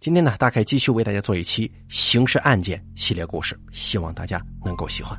[0.00, 5.18] 今天呢，大概继续为大家做一期刑事案件系列故事，希望大家能够喜欢。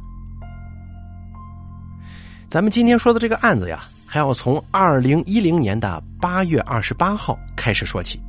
[2.48, 8.20] 咱们今天说的这个案子呀，还要从二零一零年的八月二十八号开始说起。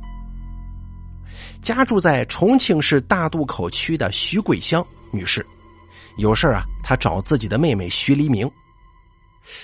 [1.61, 5.45] 家住在重庆市大渡口区的徐桂香女士，
[6.17, 8.49] 有事啊，她找自己的妹妹徐黎明，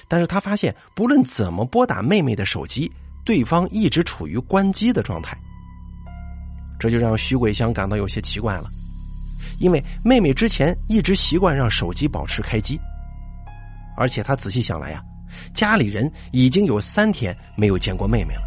[0.07, 2.91] 但是她发现不论怎么拨打妹妹的手机，
[3.25, 5.35] 对方一直处于关机的状态。
[6.83, 8.65] 这就让徐桂香感到有些奇怪了，
[9.57, 12.77] 因为妹妹之前一直习惯让手机保持开机，
[13.95, 15.01] 而且她仔细想来呀，
[15.53, 18.41] 家里人已经有三天没有见过妹妹了。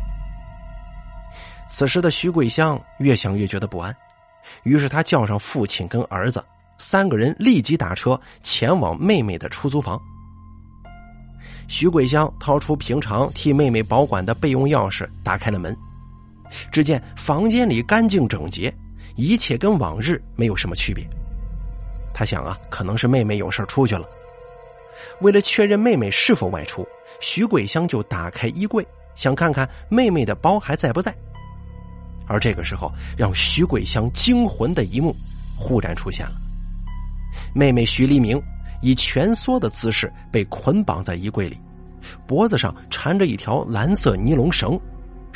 [1.67, 3.97] 此时的徐桂香越想越觉得不安，
[4.65, 6.45] 于是她叫上父亲跟儿子
[6.77, 9.99] 三个人立即打车前往妹妹的出租房。
[11.69, 15.75] 徐桂香掏出平常替妹妹保管的备用钥匙，打开了门。
[16.71, 18.73] 只见房间里干净整洁，
[19.17, 21.07] 一切跟往日没有什么区别。
[22.15, 24.07] 他想啊，可能是妹妹有事出去了。
[25.21, 26.87] 为了确认妹妹是否外出，
[27.21, 31.15] 徐桂香就打开衣柜，想看看妹妹的包还在不在。
[32.27, 35.15] 而这个时候，让徐桂香惊魂的一幕
[35.57, 36.33] 忽然出现了：
[37.55, 38.43] 妹妹徐黎明
[38.81, 41.59] 以蜷缩的姿势被捆绑在衣柜里，
[42.27, 44.81] 脖子上缠着一条蓝色尼龙绳。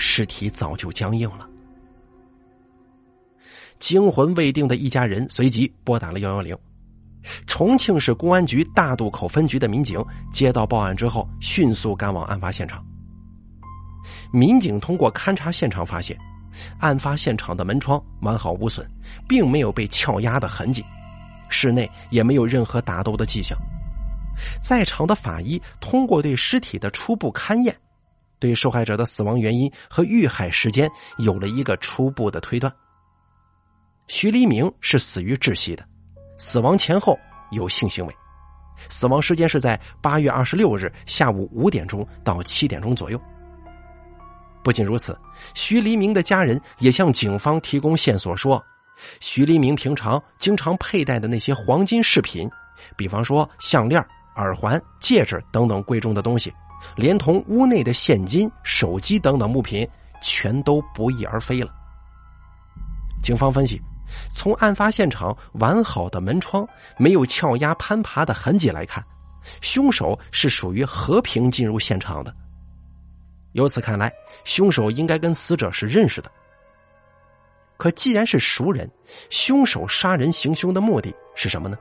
[0.00, 1.46] 尸体早就僵硬了。
[3.78, 6.56] 惊魂未定的一家人随即拨打了幺幺零。
[7.46, 12.84] 重庆市公安局大渡口分局的民警接到报案之后，迅速赶往案发现场。
[14.32, 16.18] 民警通过勘查现场发现，
[16.78, 18.90] 案发现场的门窗完好无损，
[19.28, 20.82] 并没有被撬压的痕迹，
[21.50, 23.58] 室内也没有任何打斗的迹象。
[24.62, 27.76] 在场的法医通过对尸体的初步勘验。
[28.40, 32.72] 对受害者的死亡原因和遇害时间有了一个初步的推断。
[34.08, 35.84] 徐黎明是死于窒息的，
[36.36, 37.16] 死亡前后
[37.52, 38.14] 有性行为，
[38.88, 43.20] 死亡时间是在八月二十六日下午五点钟到七点钟左右。
[44.64, 45.16] 不仅如此，
[45.54, 48.62] 徐黎明的家人也向警方提供线索说，
[49.20, 52.50] 徐黎明平常经常佩戴的那些黄金饰品，
[52.96, 54.04] 比方说项链、
[54.36, 56.52] 耳环、戒指等等贵重的东西。
[56.96, 59.88] 连同屋内的现金、手机等等物品，
[60.22, 61.72] 全都不翼而飞了。
[63.22, 63.80] 警方分析，
[64.32, 69.04] 从案发现场完好的门窗、没有撬压、攀爬的痕迹来看，
[69.60, 72.34] 凶手是属于和平进入现场的。
[73.52, 74.12] 由此看来，
[74.44, 76.30] 凶手应该跟死者是认识的。
[77.76, 78.90] 可既然是熟人，
[79.30, 81.76] 凶手杀人行凶的目的是什么呢？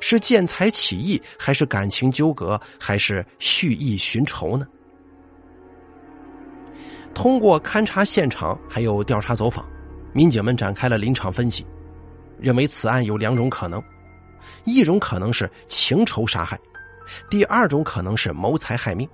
[0.00, 4.66] 是见财起意，还是感情纠葛，还是蓄意寻仇呢？
[7.14, 9.64] 通过勘察现场，还有调查走访，
[10.12, 11.66] 民警们展开了临场分析，
[12.38, 13.82] 认为此案有两种可能：
[14.64, 16.58] 一种可能是情仇杀害，
[17.28, 19.08] 第二种可能是谋财害命。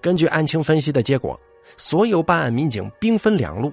[0.00, 1.38] 根据案情分析的结果，
[1.76, 3.70] 所有办案民警兵分两路，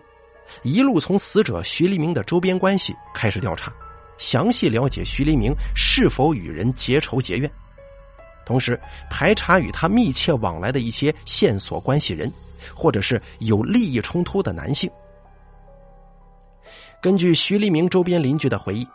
[0.64, 3.72] 一路从死者徐立明的周边关系开始调查。
[4.18, 7.50] 详细了解徐黎明是否与人结仇结怨，
[8.46, 8.80] 同时
[9.10, 12.32] 排查与他密切往来的一些线索关系人，
[12.76, 14.90] 或者是有利益冲突的男性。
[17.02, 18.88] 根据徐黎明周边邻居的回忆，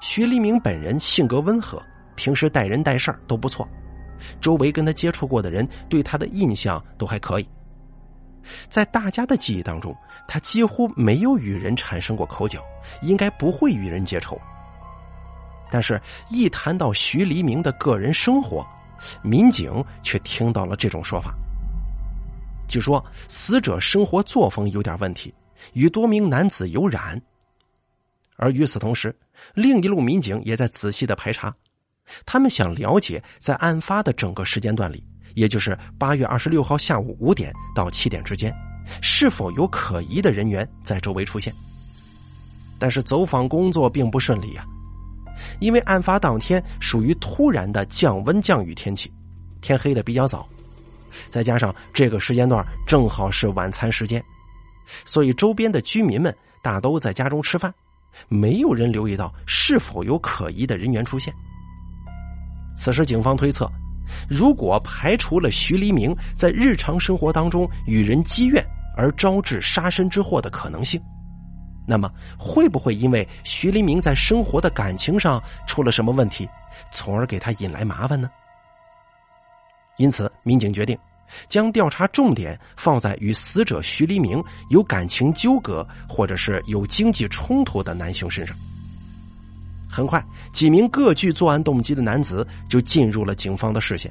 [0.00, 1.82] 徐黎明本人性格温和，
[2.14, 3.68] 平时待人待事都不错，
[4.40, 7.48] 周围跟他接触过的人对他的印象都还可以。
[8.68, 9.94] 在大家的记忆当中，
[10.26, 12.62] 他几乎没有与人产生过口角，
[13.02, 14.40] 应该不会与人结仇。
[15.72, 18.62] 但是，一谈到徐黎明的个人生活，
[19.22, 21.34] 民警却听到了这种说法。
[22.68, 25.32] 据说，死者生活作风有点问题，
[25.72, 27.18] 与多名男子有染。
[28.36, 29.16] 而与此同时，
[29.54, 31.54] 另一路民警也在仔细的排查，
[32.26, 35.02] 他们想了解在案发的整个时间段里，
[35.34, 38.54] 也就是八月二十六号下午五点到七点之间，
[39.00, 41.50] 是否有可疑的人员在周围出现。
[42.78, 44.66] 但是，走访工作并不顺利啊。
[45.60, 49.12] 因为案发当天属于突然的降温降雨天气，
[49.60, 50.48] 天黑的比较早，
[51.28, 54.22] 再加上这个时间段正好是晚餐时间，
[55.04, 57.72] 所以周边的居民们大都在家中吃饭，
[58.28, 61.32] 没有人留意到是否有可疑的人员出现。
[62.76, 63.70] 此时，警方推测，
[64.28, 68.64] 如果排除了徐黎明在日常生活当中与人积怨
[68.96, 71.00] 而招致杀身之祸的可能性。
[71.86, 76.48] 那么会不会因为徐黎明在生活的感情上出了什么问题，
[76.90, 78.30] 从而给他引来麻烦呢？
[79.98, 80.98] 因此，民警决定
[81.48, 88.56] 将调查重点放在与死者徐黎明有感情纠葛或者是有经济冲突的男性身上。
[89.90, 94.10] 很快，几名各具作案动机的男子就进入了警方的视线。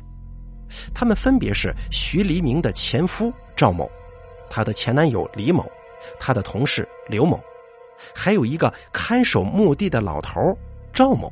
[0.93, 3.89] 他们分别是徐黎明的前夫赵某，
[4.49, 5.65] 他的前男友李某，
[6.19, 7.41] 他的同事刘某，
[8.15, 10.57] 还有一个看守墓地的老头
[10.93, 11.31] 赵某。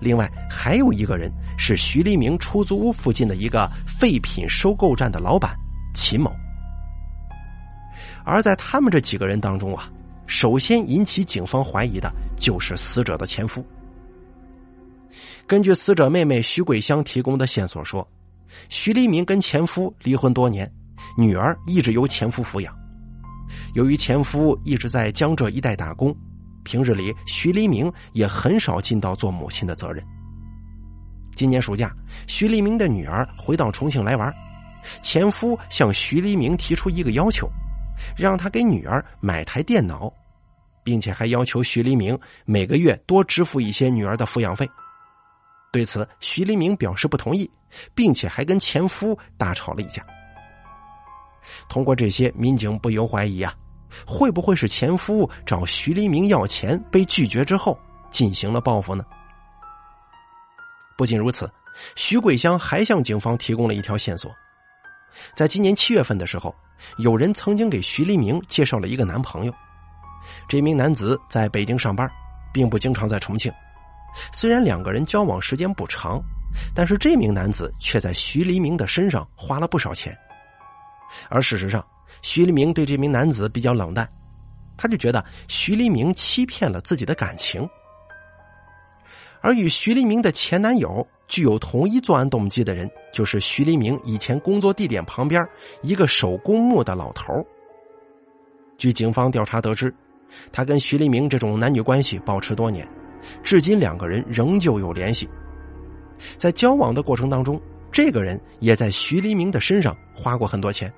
[0.00, 5.54] 另外还有一个人是徐黎明出租屋附近的一个废品收购站的老板
[5.94, 6.32] 秦某。
[8.24, 9.90] 而在他们这几个人当中啊。
[10.28, 13.62] 首先引起警方怀疑的就是死者的前夫。
[15.46, 18.06] 根据死者妹妹徐桂香提供的线索说，
[18.70, 20.72] 徐黎明跟前夫离婚多年，
[21.18, 22.74] 女儿一直由前夫抚养。
[23.74, 26.14] 由于前夫一直在江浙一带打工，
[26.64, 30.04] 平日里徐黎明也很少尽到做母亲的责任。
[31.34, 31.94] 今年暑假，
[32.26, 34.32] 徐黎明的女儿回到重庆来玩，
[35.02, 37.48] 前夫向徐黎明提出一个要求，
[38.16, 40.12] 让他给女儿买台电脑。
[40.84, 44.68] 并且还要求徐黎明每个月多支付一些女儿的抚养费。
[45.72, 47.48] 对此，徐黎明表示不同意，
[47.94, 50.04] 并且还跟前夫大吵了一架。
[51.68, 53.54] 通过这些，民警不由怀疑啊，
[54.06, 57.78] 会不会是前夫找徐黎明要钱被拒绝之后
[58.10, 59.04] 进行了报复呢？
[60.96, 61.50] 不仅如此，
[61.96, 64.30] 徐桂香还向警方提供了一条线索：
[65.34, 66.54] 在今年七月份的时候，
[66.98, 69.54] 有人曾经给徐黎明介绍了一个男朋友。
[70.48, 72.08] 这名男子在北京上班，
[72.52, 73.52] 并不经常在重庆。
[74.32, 76.22] 虽然两个人交往时间不长，
[76.74, 80.16] 但是这名男子却在徐黎明的身上花了不少钱。
[81.28, 81.84] 而事实上，
[82.22, 84.08] 徐黎明对这名男子比较冷淡，
[84.76, 87.68] 他就觉得徐黎明欺骗了自己的感情。
[89.40, 95.46] 而与徐黎明的前男友具有同一作案动机的人，就是徐黎明以前工作地点旁边
[95.82, 97.44] 一个守公墓的老头。
[98.78, 99.94] 据警方调查得知。
[100.50, 102.88] 他跟徐黎明这种男女关系保持多年，
[103.42, 105.28] 至今两个人仍旧有联系。
[106.38, 107.60] 在交往的过程当中，
[107.92, 110.90] 这个人也在徐黎明的身上花过很多钱，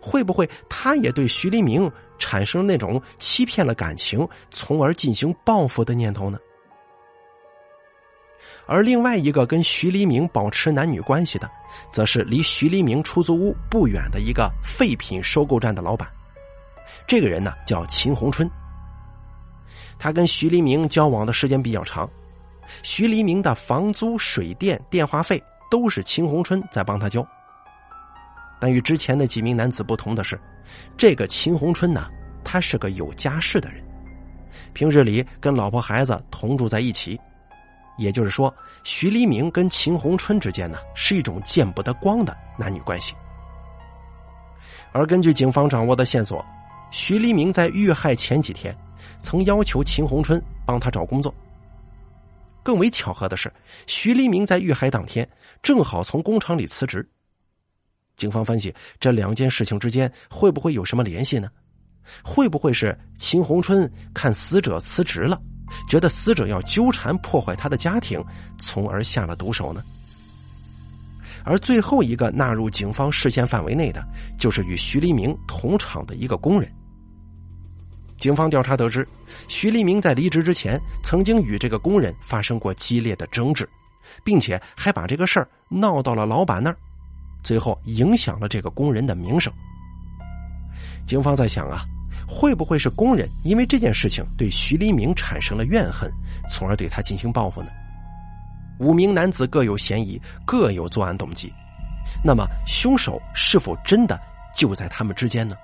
[0.00, 6.38] 会不会他也对徐黎明产生那种欺骗了感情，从而进行报复的念头呢？
[8.66, 11.50] 而另外一个跟徐黎明保持男女关系的，
[11.90, 16.08] 则是离徐黎明出租屋不远的一个废品收购站的老板。
[17.06, 18.50] 这个人呢叫秦红春，
[19.98, 22.08] 他跟徐黎明交往的时间比较长，
[22.82, 27.26] 徐黎明的房租、水电、电话费都是秦红春在帮他交。
[28.64, 30.40] 但与之前的几名男子不同的是，
[30.96, 32.08] 这个秦红春呢，
[32.42, 33.84] 他是个有家室的人，
[34.72, 37.20] 平日里跟老婆孩子同住在一起，
[37.98, 38.50] 也就是说，
[38.82, 43.14] 徐黎明跟秦红春之间呢是一种见不得光的男女关系。
[44.92, 46.42] 而根据警方掌握的线索。
[46.90, 48.74] 徐黎明在遇害前几天，
[49.20, 51.34] 曾要求秦红春帮他找工作。
[52.62, 53.52] 更为巧合的是，
[53.86, 55.28] 徐黎明在遇害当天
[55.62, 57.06] 正好从工厂里辞职。
[58.16, 61.48] 警方分析，这两件事情之间会不会有什么联系呢？
[62.22, 65.40] 会不会是秦红春看死者辞职了，
[65.88, 68.22] 觉得死者要纠缠破坏他的家庭，
[68.58, 69.82] 从而下了毒手呢？
[71.44, 74.02] 而最后一个纳入警方视线范围内的，
[74.38, 76.70] 就是与徐黎明同厂的一个工人。
[78.16, 79.06] 警方调查得知，
[79.48, 83.68] 徐立明在离职之前曾经与这个工人发生过激烈的争执，
[84.22, 86.76] 并且还把这个事儿闹到了老板那儿，
[87.44, 89.52] 最后影响了这个工人的名声。
[91.06, 91.84] 警方在想啊，
[92.26, 96.10] 会不会是工人因为这件事情对徐立明产生了怨恨，
[96.48, 97.68] 从而对他进行报复呢？
[98.80, 101.52] 五名男子各有嫌疑，各有作案动机，
[102.24, 104.18] 那么凶手是否真的
[104.56, 105.54] 就在他们之间呢？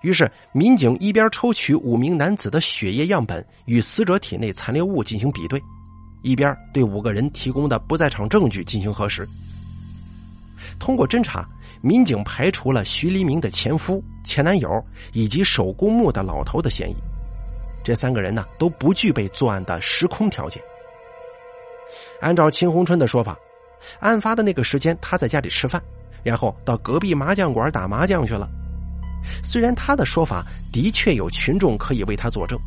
[0.00, 5.60] 于是，民警一边抽取五名男子的血液样本与死者体内残留物进行比对，
[6.22, 9.28] 一边对五个人提供的不在场证据进行核实。
[10.78, 11.48] 通过侦查，
[11.80, 16.96] 民警排除了徐黎明的前夫、前男友以及守公墓的老头的嫌疑。
[17.84, 20.62] 这三个人呢，都不具备作案的时空条件。
[22.20, 23.36] 按照秦红春的说法，
[24.00, 25.80] 案发的那个时间，他在家里吃饭，
[26.24, 28.48] 然后到隔壁麻将馆打麻将去了。
[29.44, 32.58] 虽然他的说法的确有群众可以为他作证，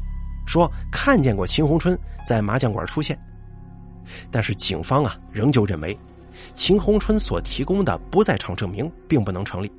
[0.46, 3.20] 说看见过秦红春在麻将馆出现，
[4.32, 5.98] 但是警方啊仍旧认为，
[6.60, 9.72] 秦红春所提供的不在场证明并不能成立，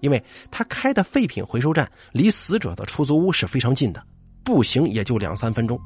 [0.00, 0.20] 因为
[0.50, 4.04] 他开的废品回收站离死者的出租屋是非常近的，
[4.42, 5.78] 步行也就两三分钟，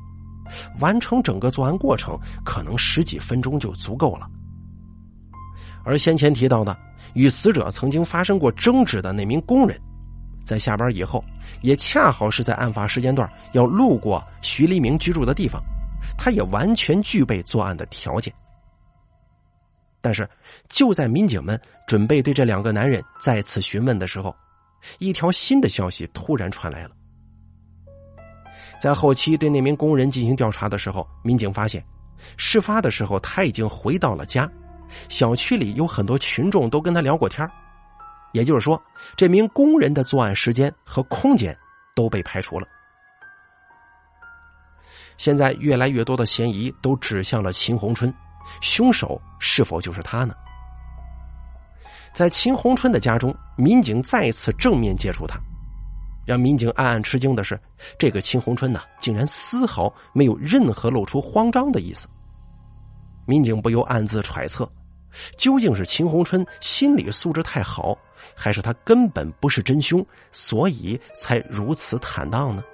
[0.81, 4.27] 完成整个作案过程可能十几分钟就足够了。
[5.85, 6.75] 而先前提到的
[7.13, 9.79] 与死者曾经发生过争执的那名工人，
[10.43, 11.23] 在下班以后，
[11.61, 15.63] 也恰好是在案发时间段要路过徐黎明居住的地方，
[16.17, 18.33] 他也完全具备作案的条件。
[20.01, 20.29] 但是，
[20.69, 24.35] 就在民警们准备对这两个男人再次询问的时候，
[24.99, 26.91] 一条新的消息突然传来了。
[28.81, 31.85] 在后期对那名工人进行调查的时候，民警发现，
[32.37, 34.49] 事发的时候他已经回到了家，
[35.09, 37.49] 小区里有很多群众都跟他聊过天
[38.33, 38.81] 也就是说，
[39.17, 41.57] 这名工人的作案时间和空间
[41.97, 42.69] 都被排除了。
[45.17, 48.15] 现在，越来越多的嫌疑都指向了秦红春。
[48.61, 50.35] 凶手是否就是他呢？
[52.15, 55.39] 在秦红春的家中，民警再次正面接触他，
[56.27, 57.61] 让民警暗暗吃惊的是，
[57.99, 62.09] 这个秦红春呢，竟然丝毫没有任何露出慌张的意思。
[63.27, 64.69] 民警不由暗自揣测，
[65.37, 67.97] 究竟是秦红春心理素质太好，
[68.35, 72.65] 还是他根本不是真凶，所以才如此坦荡呢？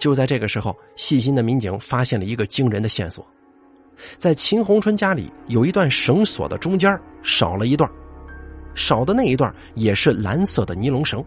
[0.00, 3.24] 就在这个时候，细心的民警发现了一个惊人的线索。
[4.18, 6.90] 在秦红春家里有一段绳索的中间
[7.22, 7.90] 少了一段，
[8.74, 11.24] 少的那一段也是蓝色的尼龙绳，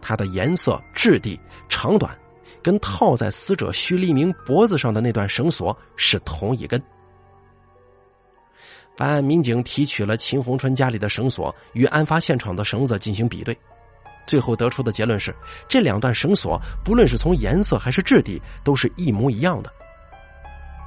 [0.00, 1.38] 它的颜色、质地、
[1.68, 2.16] 长短，
[2.62, 6.82] 跟套在死者徐立明脖子上的那段绳索是同一根。
[8.96, 13.56] 办案民警提取了秦红春家里的绳索与案发现场的绳子进行比对，
[14.26, 15.34] 最后得出的结论是，
[15.68, 19.70] 这两段绳索不论是从颜色还是质地，都是一模一样的。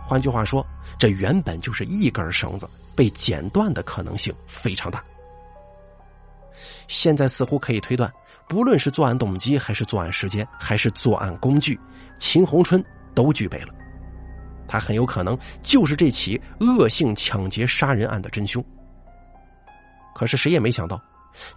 [0.09, 0.65] 换句话说，
[0.97, 5.03] 这原本就是一根绳子被剪断的可能性非常大。
[6.87, 8.11] 现在似乎可以推断，
[8.47, 11.79] 不论是作案动机，还是作案时间，还是作案工具，
[12.17, 13.67] 秦红春都具备了。
[14.67, 18.65] 他很有可能就是这起恶性抢劫杀人案的真凶。
[20.15, 20.99] 可是谁也没想到，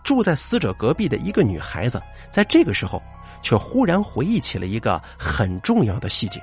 [0.04, 1.98] 住在死者隔壁的一个女孩子，
[2.30, 3.02] 在这个时候
[3.40, 6.38] 却忽然回忆起了一个很重要的细节。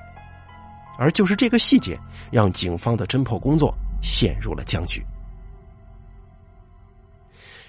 [1.00, 1.98] 而就是这个细节，
[2.30, 5.02] 让警方的侦破工作陷入了僵局。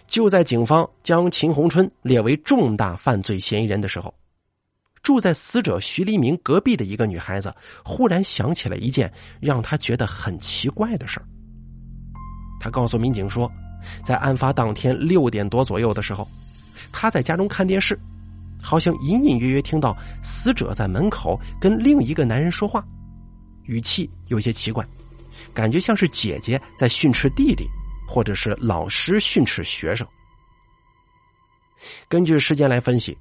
[0.08, 4.12] 就在警方将秦红春列为重大犯罪嫌疑人的时候，
[5.04, 9.10] 住在死者徐黎明隔壁的一个女孩子忽然想起了一件
[9.40, 11.26] 让她觉得很奇怪的事儿。
[12.58, 13.48] 她告诉民警说，
[14.04, 16.26] 在案发当天六点多左右的时候，
[16.90, 17.96] 她在家中看电视，
[18.60, 22.84] 好像隐隐约约听到死者在门口跟另一个男人说话。
[23.64, 24.86] 语气有些奇怪，
[25.54, 27.66] 感觉像是姐姐在训斥弟弟，
[28.08, 30.06] 或者是老师训斥学生。
[32.08, 33.16] 根据时间来分析，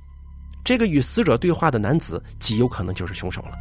[0.64, 3.58] 这个与死者对话的男子极有可能就是凶手了。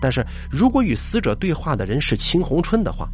[0.00, 3.08] 但是如果与死者对话的人是秦红春的话，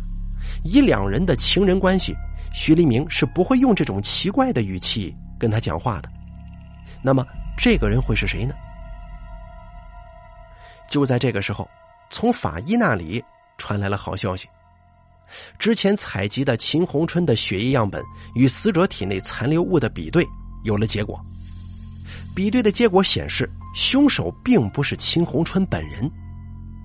[0.65, 2.15] 以两人的情人关系，
[2.55, 6.09] 徐立明是不会用这种奇怪的语气跟他讲话的。
[7.03, 7.27] 那么
[7.59, 8.55] 这个人会是谁呢？
[10.89, 11.69] 就在这个时候。
[12.11, 13.23] 从法医那里
[13.57, 14.49] 传来了好消息，
[15.59, 18.03] 之前采集的秦红春的血液样本
[18.35, 20.27] 与死者体内残留物的比对
[20.65, 21.21] 有了结果。
[22.35, 26.11] 比对的结果显示，凶手并不是秦红春本人，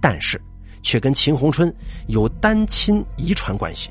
[0.02, 0.42] 但是
[0.82, 1.74] 却跟秦红春
[2.08, 3.90] 有单亲遗传关系。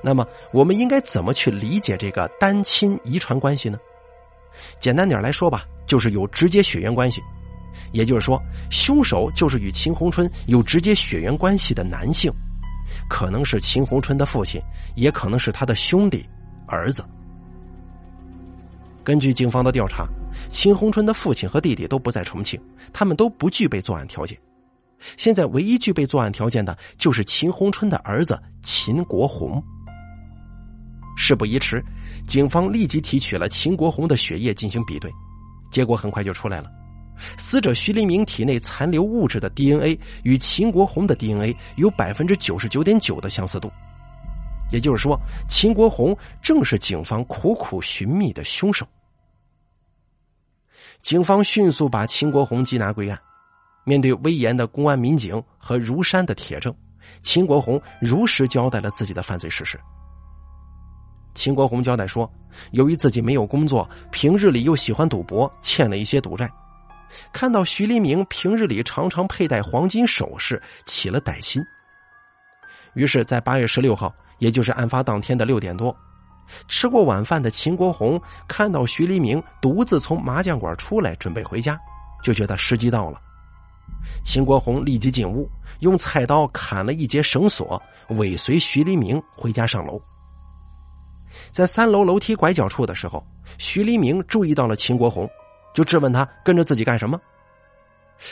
[0.00, 3.76] 那么，我们应该怎么去理解这个单亲遗传关系呢？
[4.78, 7.20] 简单点来说吧，就是有直接血缘关系。
[7.92, 12.32] 也就是说，凶手就是与秦红春有直接血缘关系的男性，
[13.08, 14.60] 可能是秦红春的父亲，
[14.94, 16.26] 也可能是他的兄弟、
[16.66, 17.04] 儿子。
[19.02, 20.06] 根据警方的调查，
[20.50, 22.60] 秦红春的父亲和弟弟都不在重庆，
[22.92, 24.38] 他们都不具备作案条件。
[25.16, 29.62] 现在唯一具备作案条件的就是秦红春的儿子秦国红。
[31.16, 31.82] 事不宜迟，
[32.26, 35.10] 警方立即提取了秦国红的血液进行比对，
[35.70, 36.70] 结果很快就出来了。
[37.36, 43.70] 死者徐黎明体内残留物质的 DNA 与秦国红的 DNA 有百分之九十九点九的相似度，
[44.70, 48.86] 也就是说，秦国红正是警方苦苦寻觅的凶手。
[51.02, 53.18] 警方迅速把秦国红缉拿归案。
[53.84, 56.74] 面对威严的公安民警和如山的铁证，
[57.22, 59.80] 秦国红如实交代了自己的犯罪事实。
[61.32, 62.30] 秦国红交代说，
[62.72, 66.50] 由于自己没有工作，平日里又喜欢赌博，欠了一些赌债。
[67.32, 71.62] 看到徐黎明平日里常常佩戴黄金首饰，起了歹心。
[72.94, 75.94] 于是，在八月十六号，也就是案发当天的六点多，
[76.66, 81.78] 吃过晚饭的秦国红看到徐黎明独自从麻将馆出来，准备回家，
[82.22, 83.20] 就觉得时机到了，
[84.24, 85.48] 秦国红立即进屋，
[85.80, 90.00] 用菜刀砍了一截绳索，尾随徐黎明回家上楼。
[91.52, 93.24] 在三楼楼梯拐角处的时候，
[93.58, 95.28] 徐黎明注意到了秦国红，
[95.74, 97.20] 就质问他跟着自己干什么。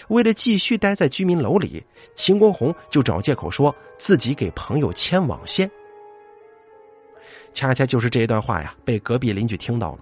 [0.09, 5.71] 为了继续待在居民楼里，秦国红就找借口说自己给朋友牵网线。
[7.53, 9.99] 恰恰就是这一段话呀，被隔壁邻居听到了，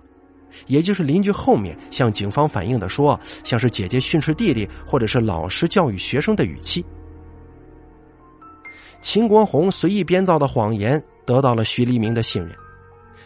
[0.67, 6.85] 也就是邻居后面向警方反映的说，像是姐姐训斥弟弟，或者是老师教育学生的语气。
[9.01, 12.57] 秦国红随意编造的谎言得到了徐黎明的信任，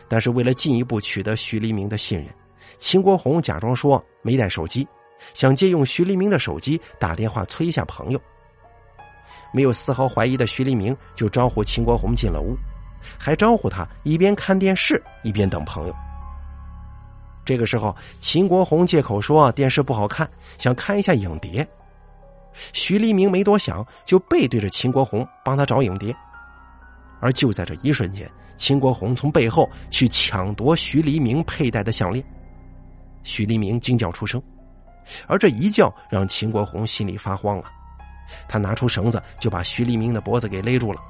[0.08, 2.28] 但是为了进一步取得徐黎明的信任，
[2.76, 4.86] 秦国红假装说没带手机。
[5.34, 8.20] 想借用徐黎明的手机打电话催一下朋友，
[9.52, 12.56] 没有丝毫怀疑的徐黎明就招呼秦国红进了屋，
[13.18, 15.94] 还招呼他一边看电视一边等朋友。
[17.44, 21.66] 这个时候，秦国红借口说电视不好看，想看一下影碟。
[22.72, 26.14] 徐黎明没多想，就背对着秦国红帮他找影碟。
[27.20, 32.24] 而就在这一瞬间，秦国红从背后去抢夺徐黎明佩戴的项链，
[33.28, 34.42] 徐黎明惊叫出声。
[35.26, 37.70] 而这一叫让秦国红心里发慌啊！
[38.48, 41.00] 他拿出绳子就把徐黎明的脖子给勒住了。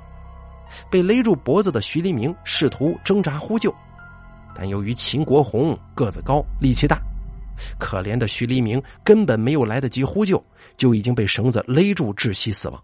[0.91, 3.73] 被勒住脖子的徐黎明试图挣扎呼救，
[4.53, 7.01] 但由于秦国红个子高、力气大，
[7.79, 10.45] 可怜的徐黎明根本没有来得及呼救，
[10.77, 12.83] 就已经被绳子勒住窒息死亡。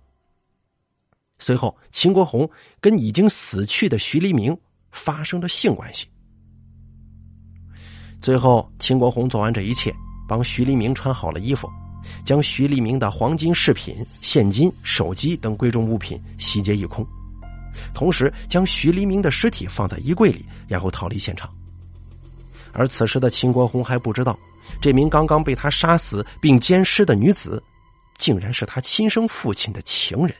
[1.40, 2.48] 随后，秦国红
[2.80, 4.56] 跟已经死去的徐黎明
[4.92, 6.06] 发生了性关系。
[8.24, 9.94] 最后，秦国红做完这一切。
[10.26, 11.68] 帮徐黎明穿好了衣服，
[12.24, 17.06] 将徐黎明的黄金饰品、现金、手机等贵重物品洗劫一空，
[17.92, 21.52] 同时将徐黎明的尸体放在衣柜里，然后逃离现场。
[22.72, 24.34] 而此时的秦国红还不知道，
[24.80, 27.62] 这名刚刚被他杀死并奸尸的女子，
[28.16, 30.34] 竟然是他亲生父亲的情人。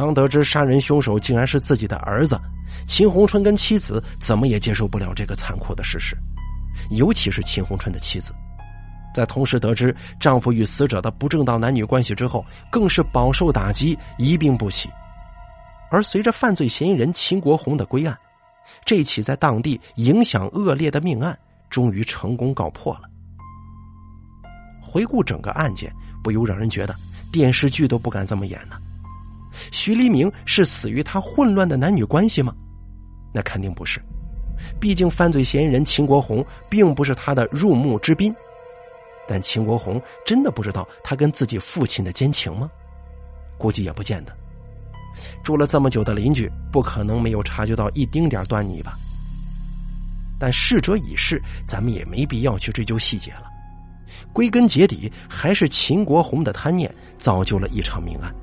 [0.00, 2.40] 当得知杀人凶手竟然是自己的儿子，
[2.86, 6.16] 秦红春跟妻子怎么也接受不了这个残酷的事实。
[6.88, 8.32] 尤其是秦红春的妻子，
[9.14, 14.88] 在同时得知丈夫与死者的不正当男女关系之后，更是饱受打击，一病不起。
[15.90, 18.18] 而随着犯罪嫌疑人秦国红的归案，
[18.86, 23.02] 这起在当地影响恶劣的命案终于成功告破了。
[24.80, 25.92] 回顾整个案件，
[26.24, 26.94] 不由让人觉得
[27.30, 28.76] 电视剧都不敢这么演呢。
[29.70, 32.54] 徐黎明是死于他混乱的男女关系吗？
[33.32, 34.00] 那肯定不是。
[34.78, 38.34] 毕竟，犯罪嫌疑人秦国红并不是他的入幕之宾，
[39.26, 42.70] 但秦国红真的不知道他跟自己父亲的奸情吗？
[43.56, 44.36] 估计也不见得。
[45.42, 48.98] 住了这么久的邻居，不可能没有察觉到一丁点端倪吧？
[50.38, 53.44] 但逝者已逝，咱们也没必要去追究细节了。
[54.32, 58.34] 归根结底，还是秦国红的贪念造就了一场命案，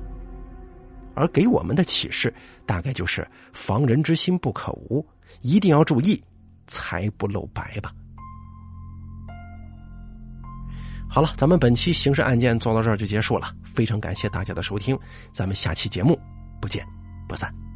[1.18, 2.32] 而给我们的启示，
[2.64, 5.04] 大概就是防人之心不可无。
[5.42, 6.22] 一定要注意，
[6.68, 7.92] 财不露白吧。
[11.10, 14.96] 好了，咱们本期刑事案件做到这儿就结束了，非常感谢大家的收听，
[15.32, 16.18] 咱们下期节目
[16.60, 16.86] 不见
[17.28, 17.67] 不散。